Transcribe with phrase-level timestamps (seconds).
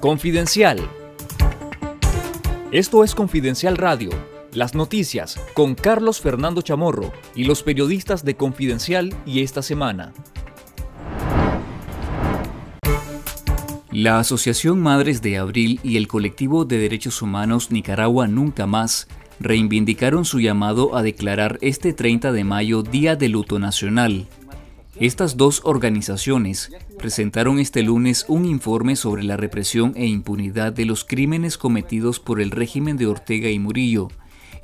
[0.00, 0.78] Confidencial.
[2.70, 4.10] Esto es Confidencial Radio,
[4.52, 10.12] las noticias con Carlos Fernando Chamorro y los periodistas de Confidencial y esta semana.
[13.90, 19.08] La Asociación Madres de Abril y el colectivo de derechos humanos Nicaragua Nunca Más
[19.40, 24.28] reivindicaron su llamado a declarar este 30 de mayo Día de Luto Nacional
[25.00, 31.04] estas dos organizaciones presentaron este lunes un informe sobre la represión e impunidad de los
[31.04, 34.08] crímenes cometidos por el régimen de Ortega y Murillo,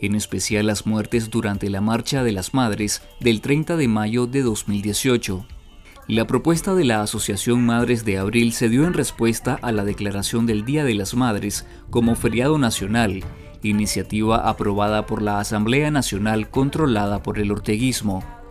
[0.00, 4.42] en especial las muertes durante la Marcha de las Madres del 30 de mayo de
[4.42, 5.46] 2018.
[6.08, 10.46] La propuesta de la Asociación Madres de Abril se dio en respuesta a la declaración
[10.46, 13.22] del Día de las Madres como feriado nacional,
[13.62, 18.43] iniciativa aprobada por la Asamblea Nacional controlada por el orteguismo.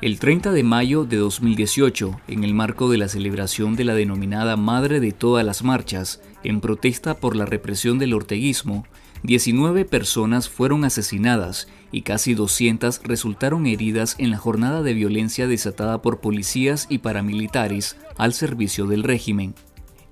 [0.00, 4.56] El 30 de mayo de 2018, en el marco de la celebración de la denominada
[4.56, 8.86] Madre de todas las marchas, en protesta por la represión del orteguismo,
[9.24, 16.00] 19 personas fueron asesinadas y casi 200 resultaron heridas en la jornada de violencia desatada
[16.00, 19.56] por policías y paramilitares al servicio del régimen.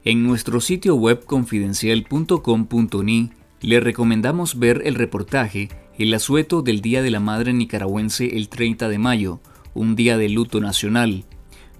[0.04, 7.12] En nuestro sitio web confidencial.com.ni le recomendamos ver el reportaje El asueto del Día de
[7.12, 9.40] la Madre Nicaragüense el 30 de mayo,
[9.76, 11.24] un día de luto nacional,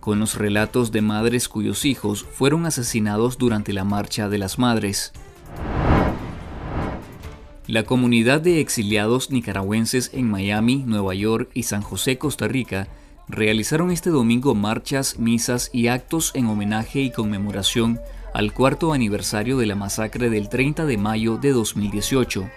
[0.00, 5.12] con los relatos de madres cuyos hijos fueron asesinados durante la Marcha de las Madres.
[7.66, 12.86] La comunidad de exiliados nicaragüenses en Miami, Nueva York y San José, Costa Rica,
[13.28, 17.98] realizaron este domingo marchas, misas y actos en homenaje y conmemoración
[18.32, 22.48] al cuarto aniversario de la masacre del 30 de mayo de 2018.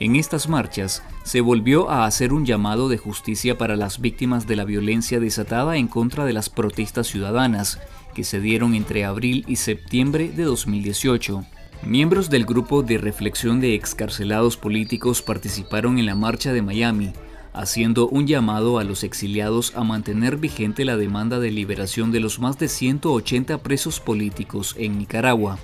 [0.00, 4.56] En estas marchas se volvió a hacer un llamado de justicia para las víctimas de
[4.56, 7.78] la violencia desatada en contra de las protestas ciudadanas
[8.12, 11.44] que se dieron entre abril y septiembre de 2018.
[11.84, 17.12] Miembros del grupo de reflexión de excarcelados políticos participaron en la marcha de Miami,
[17.52, 22.40] haciendo un llamado a los exiliados a mantener vigente la demanda de liberación de los
[22.40, 25.58] más de 180 presos políticos en Nicaragua.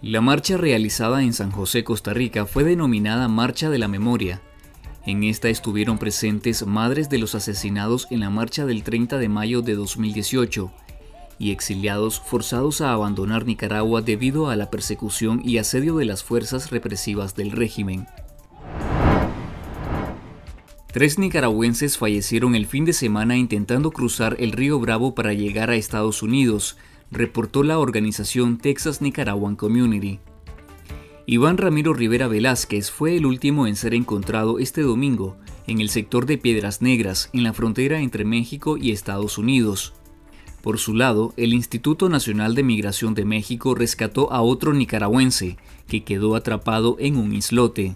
[0.00, 4.40] La marcha realizada en San José, Costa Rica, fue denominada Marcha de la Memoria.
[5.04, 9.60] En esta estuvieron presentes madres de los asesinados en la marcha del 30 de mayo
[9.60, 10.70] de 2018
[11.40, 16.70] y exiliados forzados a abandonar Nicaragua debido a la persecución y asedio de las fuerzas
[16.70, 18.06] represivas del régimen.
[20.92, 25.76] Tres nicaragüenses fallecieron el fin de semana intentando cruzar el río Bravo para llegar a
[25.76, 26.76] Estados Unidos,
[27.10, 30.20] reportó la organización Texas Nicaraguan Community.
[31.26, 35.36] Iván Ramiro Rivera Velázquez fue el último en ser encontrado este domingo
[35.66, 39.92] en el sector de Piedras Negras, en la frontera entre México y Estados Unidos.
[40.62, 46.04] Por su lado, el Instituto Nacional de Migración de México rescató a otro nicaragüense, que
[46.04, 47.94] quedó atrapado en un islote.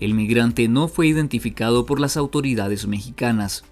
[0.00, 3.64] El migrante no fue identificado por las autoridades mexicanas.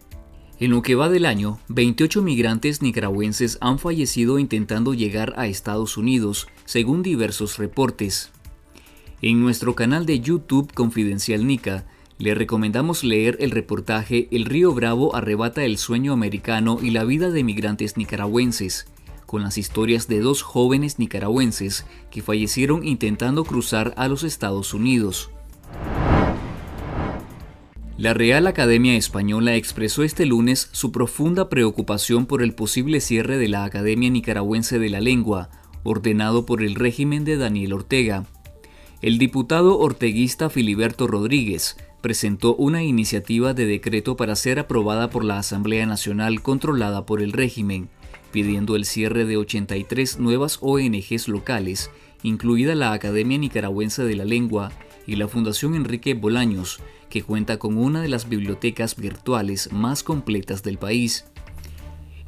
[0.60, 5.96] En lo que va del año, 28 migrantes nicaragüenses han fallecido intentando llegar a Estados
[5.96, 8.30] Unidos, según diversos reportes.
[9.20, 11.86] En nuestro canal de YouTube Confidencial Nica,
[12.18, 17.30] le recomendamos leer el reportaje El río Bravo arrebata el sueño americano y la vida
[17.30, 18.86] de migrantes nicaragüenses,
[19.26, 25.30] con las historias de dos jóvenes nicaragüenses que fallecieron intentando cruzar a los Estados Unidos.
[27.96, 33.46] La Real Academia Española expresó este lunes su profunda preocupación por el posible cierre de
[33.46, 35.48] la Academia Nicaragüense de la Lengua,
[35.84, 38.26] ordenado por el régimen de Daniel Ortega.
[39.00, 45.38] El diputado orteguista Filiberto Rodríguez presentó una iniciativa de decreto para ser aprobada por la
[45.38, 47.88] Asamblea Nacional controlada por el régimen,
[48.32, 51.92] pidiendo el cierre de 83 nuevas ONGs locales,
[52.24, 54.72] incluida la Academia Nicaragüense de la Lengua
[55.06, 56.80] y la Fundación Enrique Bolaños,
[57.22, 61.26] cuenta con una de las bibliotecas virtuales más completas del país.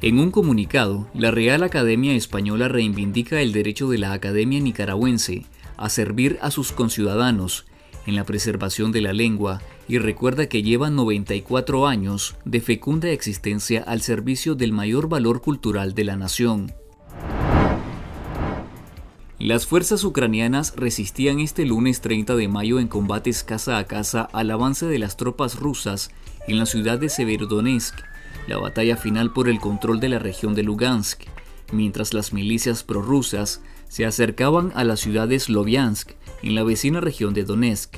[0.01, 5.45] En un comunicado, la Real Academia Española reivindica el derecho de la Academia Nicaragüense
[5.75, 7.65] a servir a sus conciudadanos
[8.05, 13.83] en la preservación de la lengua y recuerda que lleva 94 años de fecunda existencia
[13.83, 16.73] al servicio del mayor valor cultural de la nación.
[19.39, 24.49] Las fuerzas ucranianas resistían este lunes 30 de mayo en combates casa a casa al
[24.49, 26.09] avance de las tropas rusas
[26.47, 27.93] en la ciudad de Severodonetsk,
[28.47, 31.21] la batalla final por el control de la región de Lugansk,
[31.71, 37.35] mientras las milicias prorrusas se acercaban a la ciudad de Sloviansk, en la vecina región
[37.35, 37.97] de Donetsk.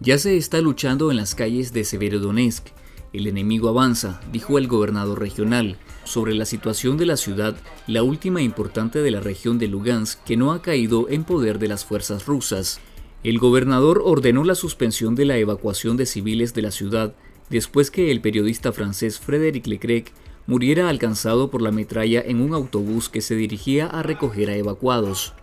[0.00, 2.66] Ya se está luchando en las calles de Severodonetsk.
[3.12, 7.56] El enemigo avanza, dijo el gobernador regional, sobre la situación de la ciudad,
[7.86, 11.68] la última importante de la región de Lugansk, que no ha caído en poder de
[11.68, 12.80] las fuerzas rusas.
[13.22, 17.14] El gobernador ordenó la suspensión de la evacuación de civiles de la ciudad
[17.50, 20.12] después que el periodista francés Frédéric Leclerc
[20.46, 25.34] muriera alcanzado por la metralla en un autobús que se dirigía a recoger a evacuados.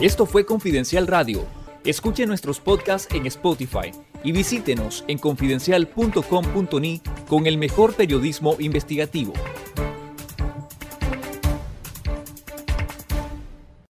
[0.00, 1.44] Esto fue Confidencial Radio.
[1.84, 3.90] Escuche nuestros podcasts en Spotify
[4.22, 9.32] y visítenos en confidencial.com.ni con el mejor periodismo investigativo.